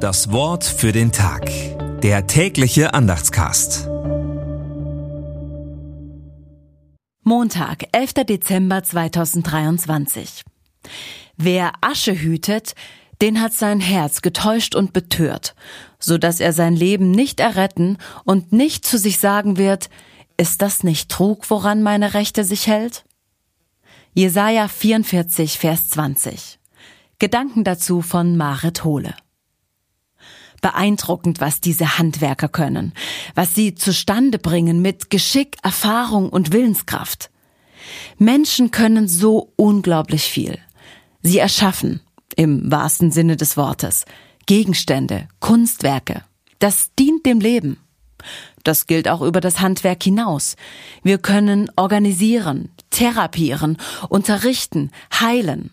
[0.00, 1.50] Das Wort für den Tag.
[2.00, 3.86] Der tägliche Andachtscast.
[7.22, 8.14] Montag, 11.
[8.24, 10.42] Dezember 2023.
[11.36, 12.74] Wer Asche hütet,
[13.20, 15.54] den hat sein Herz getäuscht und betört,
[15.98, 19.90] so dass er sein Leben nicht erretten und nicht zu sich sagen wird,
[20.38, 23.04] ist das nicht Trug, woran meine Rechte sich hält?
[24.14, 26.58] Jesaja 44, Vers 20.
[27.18, 29.14] Gedanken dazu von Marit Hohle.
[30.60, 32.92] Beeindruckend, was diese Handwerker können,
[33.34, 37.30] was sie zustande bringen mit Geschick, Erfahrung und Willenskraft.
[38.18, 40.58] Menschen können so unglaublich viel.
[41.22, 42.00] Sie erschaffen,
[42.36, 44.04] im wahrsten Sinne des Wortes,
[44.46, 46.24] Gegenstände, Kunstwerke.
[46.58, 47.78] Das dient dem Leben.
[48.64, 50.56] Das gilt auch über das Handwerk hinaus.
[51.02, 55.70] Wir können organisieren, therapieren, unterrichten, heilen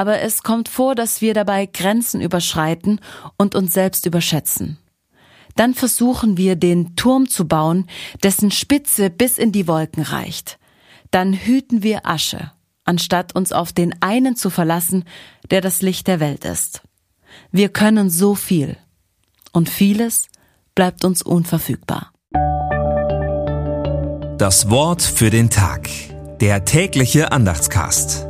[0.00, 3.02] aber es kommt vor, dass wir dabei Grenzen überschreiten
[3.36, 4.78] und uns selbst überschätzen.
[5.56, 7.86] Dann versuchen wir, den Turm zu bauen,
[8.22, 10.58] dessen Spitze bis in die Wolken reicht.
[11.10, 12.50] Dann hüten wir Asche,
[12.84, 15.04] anstatt uns auf den einen zu verlassen,
[15.50, 16.80] der das Licht der Welt ist.
[17.52, 18.78] Wir können so viel.
[19.52, 20.28] Und vieles
[20.74, 22.10] bleibt uns unverfügbar.
[24.38, 25.90] Das Wort für den Tag.
[26.40, 28.29] Der tägliche Andachtscast.